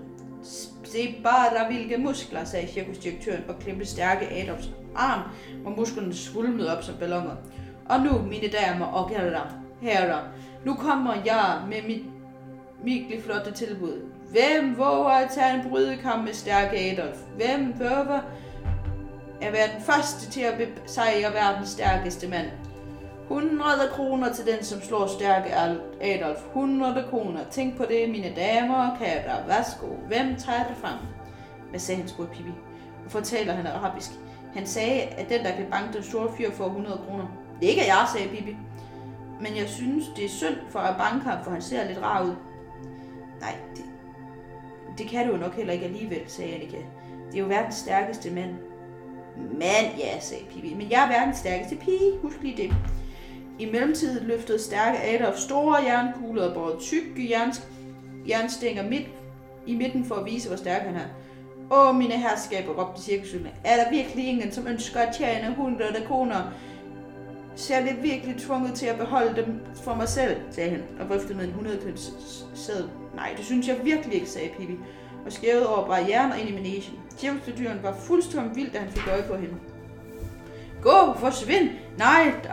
Se 0.84 1.16
bare, 1.24 1.68
hvilke 1.68 1.98
muskler, 1.98 2.44
sagde 2.44 2.68
cirkusdirektøren 2.68 3.44
og 3.50 3.60
klemte 3.60 3.86
stærke 3.86 4.32
Adams 4.32 4.70
arm, 4.96 5.22
hvor 5.62 5.72
musklerne 5.72 6.14
svulmede 6.14 6.78
op 6.78 6.84
som 6.84 6.96
ballonger. 7.00 7.36
Og 7.90 8.00
nu, 8.00 8.22
mine 8.22 8.48
damer 8.48 8.86
og 8.86 9.10
herrer, 9.10 9.48
herrer 9.82 10.20
nu 10.66 10.74
kommer 10.74 11.14
jeg 11.26 11.62
med 11.70 11.82
mit 11.88 12.04
virkelig 12.84 13.24
flotte 13.24 13.52
tilbud. 13.52 14.02
Hvem 14.32 14.78
våger 14.78 15.10
at 15.10 15.32
tage 15.32 15.54
en 15.54 15.70
brydekamp 15.70 16.24
med 16.24 16.34
stærke 16.34 16.78
Adolf? 16.78 17.18
Hvem 17.36 17.74
våger 17.80 18.22
at 19.42 19.54
være 19.54 19.68
den 19.76 19.82
første 19.82 20.32
til 20.32 20.42
at 20.42 20.70
besejre 20.84 21.34
verdens 21.34 21.70
stærkeste 21.70 22.28
mand? 22.28 22.48
100 23.30 23.90
kroner 23.92 24.34
til 24.34 24.46
den, 24.46 24.64
som 24.64 24.82
slår 24.82 25.08
stærke 25.08 25.56
Adolf. 26.02 26.40
100 26.48 27.06
kroner. 27.10 27.40
Tænk 27.52 27.78
på 27.78 27.84
det, 27.90 28.10
mine 28.10 28.34
damer 28.36 28.92
og 28.92 28.98
katter. 28.98 29.48
Værsgo. 29.48 29.88
Hvem 30.08 30.36
tager 30.36 30.68
det 30.68 30.78
frem? 30.78 30.98
Hvad 31.70 31.80
sagde 31.80 32.02
han, 32.02 32.10
spurgte 32.10 32.36
Pippi. 32.36 32.52
Og 33.06 33.12
fortæller 33.12 33.54
han 33.54 33.68
arabisk. 33.68 34.12
Han 34.54 34.66
sagde, 34.68 35.02
at 35.02 35.30
den, 35.30 35.44
der 35.46 35.52
kan 35.52 35.66
banke 35.72 35.94
den 35.94 36.04
store 36.04 36.30
fyr, 36.38 36.52
får 36.52 36.66
100 36.66 37.02
kroner. 37.08 37.26
Det 37.60 37.66
er 37.66 37.70
ikke 37.70 37.86
jeg, 37.86 38.08
sagde 38.16 38.30
Pippi. 38.30 38.58
men 39.42 39.58
jeg 39.58 39.70
synes, 39.70 40.06
det 40.16 40.26
er 40.26 40.30
synd 40.30 40.56
for 40.70 40.80
at 40.80 40.98
banke 40.98 41.26
ham, 41.30 41.44
for 41.44 41.52
han 41.52 41.62
ser 41.62 41.88
lidt 41.88 42.02
rar 42.02 42.24
ud. 42.24 42.36
Nej, 43.42 43.56
det, 43.76 43.86
det 44.98 45.08
kan 45.08 45.28
du 45.28 45.34
jo 45.34 45.38
nok 45.38 45.56
heller 45.56 45.74
ikke 45.74 45.86
alligevel, 45.86 46.22
sagde 46.28 46.54
Annika. 46.54 46.78
Det 47.28 47.36
er 47.36 47.40
jo 47.40 47.46
verdens 47.46 47.76
stærkeste 47.76 48.32
mand. 48.32 48.56
Mand, 49.38 49.98
ja, 49.98 50.20
sagde 50.20 50.46
Pippi, 50.46 50.74
men 50.74 50.92
jeg 50.92 51.04
er 51.04 51.08
verdens 51.08 51.38
stærkeste 51.38 51.76
pige, 51.76 52.20
husk 52.22 52.42
lige 52.42 52.58
det. 52.58 52.76
I 53.60 53.66
mellemtiden 53.66 54.28
løftede 54.28 54.60
stærke 54.60 55.04
Adolf 55.04 55.38
store 55.38 55.84
jernkugler 55.84 56.48
og 56.48 56.54
båret 56.54 56.80
tykke 56.80 57.32
jerns, 57.32 57.68
jernstænger 58.28 58.90
midt 58.90 59.08
i 59.68 59.76
midten 59.76 60.06
for 60.06 60.16
at 60.16 60.26
vise, 60.26 60.48
hvor 60.48 60.58
stærk 60.58 60.82
han 60.82 60.96
er. 60.96 61.08
Åh, 61.72 61.96
mine 61.96 62.14
herskaber, 62.14 62.74
råbte 62.74 63.02
cirkusøgene. 63.02 63.52
Er 63.64 63.84
der 63.84 63.92
virkelig 63.92 64.28
ingen, 64.28 64.52
som 64.52 64.68
ønsker 64.68 65.00
at 65.00 65.16
tjene 65.16 65.56
hundrede 65.58 66.06
kroner? 66.08 66.52
Ser 67.56 67.80
det 67.80 68.04
virkelig 68.04 68.36
tvunget 68.38 68.74
til 68.74 68.86
at 68.86 68.98
beholde 68.98 69.42
dem 69.42 69.60
for 69.84 69.96
mig 69.96 70.10
selv, 70.10 70.38
sagde 70.52 70.70
han, 70.70 70.84
og 71.00 71.10
viftede 71.10 71.34
med 71.34 71.44
en 71.44 71.50
100 71.50 71.80
sæd. 72.56 72.84
Nej, 73.16 73.34
det 73.38 73.46
synes 73.46 73.68
jeg 73.68 73.80
virkelig 73.84 74.16
ikke, 74.16 74.30
sagde 74.30 74.50
Pippi, 74.58 74.76
og 75.26 75.32
skævede 75.32 75.76
over 75.76 75.88
barrieren 75.88 76.32
og 76.32 76.40
ind 76.40 76.50
i 76.50 76.54
managen. 76.54 76.94
Cirkusdyren 77.18 77.84
var 77.84 77.94
fuldstændig 77.94 78.56
vild, 78.56 78.72
da 78.72 78.80
han 78.80 78.92
fik 78.92 79.08
øje 79.08 79.24
på 79.28 79.36
hende. 79.36 79.56
Gå, 80.82 81.14
forsvind! 81.20 81.70
Nej, 81.98 82.34
der 82.44 82.50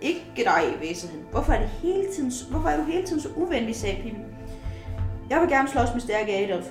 ikke 0.00 0.24
dig, 0.36 0.76
væsede 0.80 1.12
han. 1.12 1.20
Hvorfor 1.30 1.52
er, 1.52 1.60
det 1.60 1.68
hele 1.68 2.06
tiden, 2.12 2.32
hvorfor 2.50 2.68
er 2.68 2.76
du 2.76 2.82
hele 2.82 3.06
tiden 3.06 3.22
så 3.22 3.28
uvenlig, 3.36 3.76
sagde 3.76 4.02
Pippi. 4.02 4.20
Jeg 5.30 5.40
vil 5.40 5.48
gerne 5.48 5.68
slås 5.68 5.88
med 5.92 6.00
stærke 6.00 6.32
Adolf. 6.32 6.66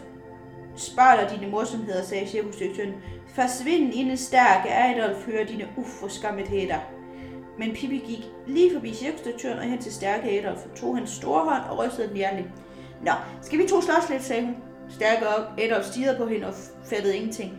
Spar 0.75 1.15
dig 1.15 1.39
dine 1.39 1.51
morsomheder, 1.51 2.03
sagde 2.03 2.27
cirkusdirektøren. 2.27 2.94
Forsvind 3.36 3.94
inden 3.94 4.18
stærke 4.18 4.70
Adolf 4.70 5.25
hører 5.25 5.46
dine 5.46 5.68
uforskammetheder. 5.77 6.80
Men 7.60 7.74
Pippi 7.74 7.98
gik 7.98 8.25
lige 8.48 8.74
forbi 8.74 8.94
cirkusdirektøren 8.94 9.58
og 9.60 9.63
hen 9.63 9.82
til 9.82 9.94
stærke 9.94 10.39
Adolf, 10.39 10.60
tog 10.75 10.98
hans 10.98 11.10
store 11.10 11.44
hånd 11.44 11.63
og 11.70 11.80
rystede 11.80 12.08
den 12.08 12.15
hjerneligt. 12.18 12.50
Nå, 13.06 13.12
skal 13.42 13.60
vi 13.60 13.68
to 13.68 13.82
slås 13.82 14.10
lidt, 14.10 14.24
sagde 14.24 14.46
hun. 14.46 14.56
Stærke 14.89 15.25
Adolf 15.58 15.86
stirrede 15.86 16.18
på 16.18 16.25
hende 16.25 16.48
og 16.48 16.53
fattede 16.86 17.15
ingenting. 17.15 17.53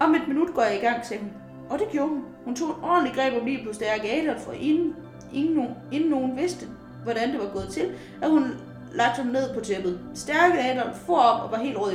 Om 0.00 0.14
et 0.14 0.28
minut 0.28 0.54
går 0.54 0.62
jeg 0.62 0.76
i 0.76 0.80
gang, 0.80 1.06
sagde 1.06 1.22
hun. 1.22 1.32
Og 1.70 1.78
det 1.78 1.88
gjorde 1.88 2.08
hun. 2.08 2.24
Hun 2.44 2.56
tog 2.56 2.68
en 2.68 2.84
ordentlig 2.84 3.14
greb 3.14 3.34
om 3.40 3.46
lige 3.46 3.66
på 3.66 3.72
stærke 3.72 4.10
Adolf, 4.10 4.48
og 4.48 4.56
inden, 4.56 4.94
ingen, 5.36 5.68
inden 5.92 6.10
nogen 6.10 6.36
vidste, 6.36 6.66
hvordan 7.04 7.32
det 7.32 7.40
var 7.40 7.50
gået 7.52 7.68
til, 7.68 7.92
at 8.22 8.30
hun 8.30 8.54
lagde 8.92 9.10
ham 9.10 9.26
ned 9.26 9.54
på 9.54 9.60
tæppet. 9.60 10.00
Stærke 10.14 10.58
Adolf 10.58 10.96
for 10.96 11.16
op 11.16 11.42
og 11.44 11.50
var 11.50 11.64
helt 11.64 11.78
rød 11.78 11.92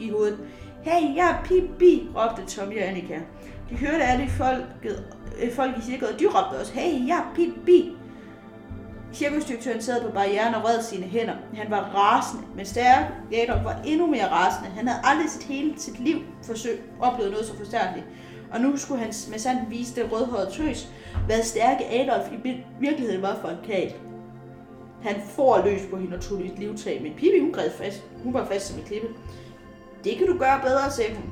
i 0.00 0.10
hovedet. 0.10 0.38
Hey, 0.82 1.16
jeg 1.16 1.30
er 1.30 1.44
Pippi, 1.44 2.08
råbte 2.16 2.46
Tommy 2.46 2.82
og 2.82 2.88
Annika. 2.88 3.18
De 3.70 3.76
hørte 3.76 4.04
alle 4.04 4.28
folket, 4.28 5.04
øh, 5.42 5.52
folk 5.52 5.78
i 5.78 5.82
cirklet, 5.82 6.10
og 6.10 6.20
de 6.20 6.26
råbte 6.26 6.60
også, 6.60 6.72
hey, 6.72 7.08
jeg 7.08 7.16
er 7.16 7.34
Pippi. 7.34 7.96
Cirkusdirektøren 9.12 9.82
sad 9.82 10.02
på 10.02 10.10
barrieren 10.12 10.54
og 10.54 10.62
vred 10.62 10.82
sine 10.82 11.06
hænder. 11.06 11.34
Han 11.54 11.70
var 11.70 11.80
rasende, 11.94 12.42
men 12.56 12.66
stærke 12.66 13.06
Adolf 13.32 13.64
var 13.64 13.80
endnu 13.84 14.06
mere 14.06 14.30
rasende. 14.30 14.70
Han 14.70 14.88
havde 14.88 15.00
aldrig 15.04 15.30
sit 15.30 15.42
hele 15.42 15.74
sit 15.76 16.00
liv 16.00 16.16
forsøgt 16.42 16.82
oplevet 17.00 17.32
noget 17.32 17.46
så 17.46 17.56
forstærkeligt. 17.56 18.06
Og 18.52 18.60
nu 18.60 18.76
skulle 18.76 19.00
han 19.00 19.12
med 19.30 19.38
sandt 19.38 19.70
vise 19.70 19.94
det 19.94 20.12
rødhårede 20.12 20.50
tøs, 20.50 20.88
hvad 21.26 21.42
stærke 21.42 21.84
Adolf 21.84 22.32
i 22.32 22.62
virkeligheden 22.80 23.22
var 23.22 23.38
for 23.40 23.48
en 23.48 23.56
kæl. 23.64 23.92
Han 25.02 25.14
får 25.28 25.64
løs 25.64 25.80
på 25.90 25.96
hende 25.96 26.16
og 26.16 26.22
tog 26.22 26.40
et 26.40 26.58
livtag, 26.58 27.02
men 27.02 27.12
Pippi 27.12 27.40
hun 27.40 27.52
græd 27.52 27.70
fast. 27.70 28.02
Hun 28.22 28.34
var 28.34 28.46
fast 28.46 28.66
som 28.66 28.78
en 28.78 28.84
klippe. 28.84 29.08
Det 30.04 30.16
kan 30.16 30.26
du 30.26 30.38
gøre 30.38 30.60
bedre, 30.64 30.90
sagde 30.90 31.14
hun, 31.14 31.24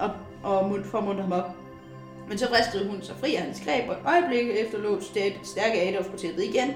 og, 0.00 0.10
og, 0.42 0.60
og 0.60 0.84
formundte 0.84 1.22
ham 1.22 1.32
op. 1.32 1.50
Men 2.28 2.38
så 2.38 2.48
vristede 2.48 2.90
hun 2.90 3.02
sig 3.02 3.16
fri 3.16 3.34
af 3.34 3.42
hans 3.42 3.60
greb, 3.64 3.88
og 3.88 3.94
et 3.94 4.00
øjeblik 4.06 4.46
efter 4.56 4.78
lå 4.78 5.00
stærke 5.42 5.82
Adolf 5.82 6.10
på 6.10 6.16
tæppet 6.16 6.44
igen. 6.44 6.70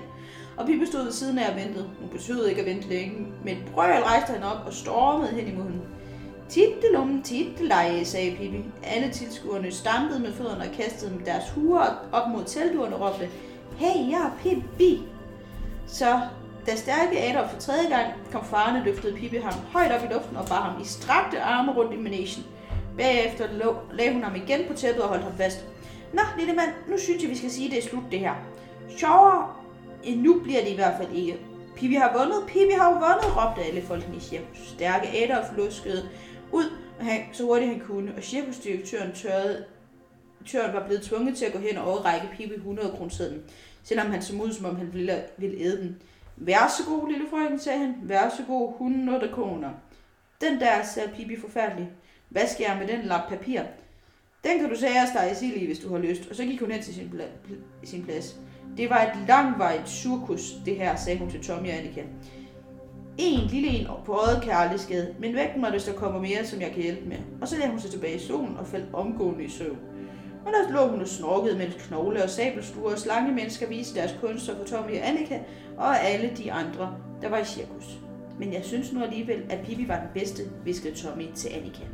Og 0.56 0.66
Pippi 0.66 0.86
stod 0.86 1.02
ved 1.04 1.12
siden 1.12 1.38
af 1.38 1.50
og 1.50 1.56
ventede. 1.56 1.90
Hun 2.00 2.08
besøgte 2.08 2.48
ikke 2.48 2.60
at 2.60 2.66
vente 2.66 2.88
længe, 2.88 3.26
men 3.44 3.56
brøl 3.74 4.02
rejste 4.02 4.32
han 4.32 4.42
op 4.42 4.66
og 4.66 4.72
stormede 4.72 5.30
hen 5.30 5.52
imod 5.52 5.64
hende. 5.64 5.84
Tittelum, 6.50 7.22
titteleje, 7.22 8.04
sagde 8.04 8.36
Pippi. 8.36 8.64
Alle 8.82 9.12
tilskuerne 9.12 9.72
stampede 9.72 10.20
med 10.20 10.32
fødderne 10.32 10.64
og 10.64 10.72
kastede 10.72 11.16
med 11.16 11.24
deres 11.26 11.50
huer 11.54 12.08
op 12.12 12.28
mod 12.28 12.44
teltduerne 12.44 12.96
og 12.96 13.00
råbte, 13.00 13.28
Hey, 13.76 14.10
jeg 14.10 14.20
er 14.20 14.38
Pippi! 14.42 15.02
Så 15.86 16.20
da 16.66 16.76
stærke 16.76 17.22
Adolf 17.22 17.50
for 17.50 17.60
tredje 17.60 17.88
gang 17.88 18.06
kom 18.32 18.44
farne, 18.44 18.84
løftede 18.84 19.16
Pippi 19.16 19.36
ham 19.36 19.52
højt 19.72 19.92
op 19.92 20.10
i 20.10 20.14
luften 20.14 20.36
og 20.36 20.46
bar 20.46 20.70
ham 20.70 20.82
i 20.82 20.84
strakte 20.84 21.40
arme 21.40 21.72
rundt 21.72 21.94
i 21.94 21.96
managen. 21.96 22.44
Bagefter 22.96 23.46
lagde 23.92 24.12
hun 24.12 24.22
ham 24.22 24.36
igen 24.36 24.60
på 24.68 24.74
tæppet 24.74 25.02
og 25.02 25.08
holdt 25.08 25.24
ham 25.24 25.36
fast. 25.36 25.64
Nå, 26.12 26.20
lille 26.38 26.52
mand, 26.52 26.70
nu 26.88 26.98
synes 26.98 27.22
jeg, 27.22 27.30
vi 27.30 27.36
skal 27.36 27.50
sige, 27.50 27.66
at 27.66 27.72
det 27.72 27.84
er 27.84 27.88
slut 27.88 28.04
det 28.10 28.18
her. 28.18 28.34
Sjovere 28.98 29.48
end 30.02 30.20
nu 30.20 30.40
bliver 30.42 30.60
det 30.60 30.70
i 30.70 30.74
hvert 30.74 30.94
fald 30.98 31.12
ikke. 31.14 31.38
Pippi 31.76 31.94
har 31.94 32.18
vundet, 32.18 32.42
Pippi 32.46 32.74
har 32.78 32.90
vundet, 32.90 33.36
råbte 33.36 33.62
alle 33.62 33.82
folkene 33.82 34.16
i 34.16 34.20
hjem. 34.30 34.46
Stærke 34.54 35.08
Adolf 35.24 35.46
luskede 35.56 36.08
ud, 36.52 36.64
og 36.98 37.04
han, 37.04 37.20
så 37.32 37.44
hurtigt 37.44 37.70
han 37.70 37.80
kunne, 37.80 38.14
og 38.16 38.22
cirkusdirektøren 38.22 39.12
tørrede, 39.12 39.64
tøren 40.46 40.74
var 40.74 40.86
blevet 40.86 41.02
tvunget 41.02 41.36
til 41.36 41.44
at 41.44 41.52
gå 41.52 41.58
hen 41.58 41.76
og 41.76 41.84
overrække 41.92 42.28
Pippi 42.36 42.54
100 42.54 42.90
kroner 42.96 43.10
selvom 43.82 44.10
han 44.10 44.22
så 44.22 44.36
ud, 44.36 44.52
som 44.52 44.64
om 44.64 44.76
han 44.76 44.92
ville, 44.92 45.22
ville 45.36 45.58
æde 45.58 45.76
den. 45.76 45.96
Vær 46.36 46.74
så 46.78 46.84
god, 46.88 47.10
lille 47.10 47.26
frøken, 47.30 47.58
sagde 47.58 47.78
han. 47.78 47.94
Vær 48.02 48.28
så 48.28 48.42
god, 48.46 48.72
100 48.72 49.30
kroner. 49.34 49.70
Den 50.40 50.60
der, 50.60 50.84
sagde 50.94 51.10
Pippi 51.16 51.40
forfærdelig. 51.40 51.90
Hvad 52.28 52.46
skal 52.46 52.64
jeg 52.64 52.76
med 52.78 52.96
den 52.96 53.04
lap 53.04 53.28
papir? 53.28 53.62
Den 54.44 54.58
kan 54.58 54.68
du 54.68 54.76
sige 54.76 54.90
dig 55.14 55.32
i 55.32 55.34
sild 55.34 55.56
i, 55.56 55.66
hvis 55.66 55.78
du 55.78 55.92
har 55.92 55.98
lyst. 55.98 56.30
Og 56.30 56.36
så 56.36 56.44
gik 56.44 56.60
hun 56.60 56.70
hen 56.70 56.82
til 56.82 56.94
sin, 56.94 57.12
pla- 57.14 57.84
sin 57.84 58.04
plads. 58.04 58.36
Det 58.76 58.90
var 58.90 59.02
et 59.02 59.28
langvejt 59.28 59.88
surkus, 59.88 60.52
det 60.64 60.76
her, 60.76 60.96
sagde 60.96 61.18
hun 61.18 61.30
til 61.30 61.42
Tommy 61.42 61.68
og 61.68 61.74
Annika. 61.74 62.02
En 63.18 63.40
lille 63.46 63.68
en 63.68 63.86
på 64.04 64.12
øjet 64.12 64.42
kan 64.42 64.52
aldrig 64.52 64.80
skade, 64.80 65.14
men 65.18 65.34
væk 65.34 65.56
mig, 65.56 65.70
hvis 65.70 65.84
der 65.84 65.92
kommer 65.92 66.20
mere, 66.20 66.44
som 66.44 66.60
jeg 66.60 66.70
kan 66.70 66.82
hjælpe 66.82 67.08
med. 67.08 67.16
Og 67.40 67.48
så 67.48 67.56
lagde 67.56 67.70
hun 67.70 67.80
sig 67.80 67.90
tilbage 67.90 68.16
i 68.16 68.18
solen 68.18 68.56
og 68.56 68.66
faldt 68.66 68.94
omgående 68.94 69.44
i 69.44 69.48
søvn. 69.48 69.78
Og 70.46 70.52
der 70.52 70.72
lå 70.72 70.90
hun 70.90 71.00
og 71.00 71.08
snorkede, 71.08 71.58
mens 71.58 71.74
knogle 71.88 72.22
og 72.22 72.30
sabelstuer 72.30 72.92
og 72.92 72.98
slange 72.98 73.32
mennesker 73.32 73.68
viste 73.68 74.00
deres 74.00 74.14
kunster 74.20 74.56
for 74.56 74.64
Tommy 74.64 74.98
og 74.98 75.08
Annika 75.08 75.38
og 75.76 76.00
alle 76.00 76.30
de 76.36 76.52
andre, 76.52 76.96
der 77.22 77.28
var 77.28 77.38
i 77.38 77.44
cirkus. 77.44 77.98
Men 78.38 78.52
jeg 78.52 78.64
synes 78.64 78.92
nu 78.92 79.02
alligevel, 79.02 79.42
at 79.50 79.58
Pippi 79.66 79.88
var 79.88 79.98
den 79.98 80.08
bedste, 80.14 80.42
viskede 80.64 80.94
Tommy 80.94 81.24
til 81.34 81.48
Annika. 81.48 81.84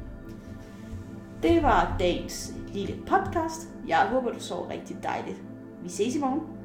Det 1.43 1.63
var 1.63 1.97
dagens 1.99 2.55
lille 2.73 2.95
podcast. 3.07 3.69
Jeg 3.89 3.99
håber, 3.99 4.33
du 4.33 4.41
sov 4.41 4.67
rigtig 4.67 4.97
dejligt. 5.03 5.43
Vi 5.83 5.89
ses 5.89 6.17
i 6.17 6.19
morgen. 6.19 6.56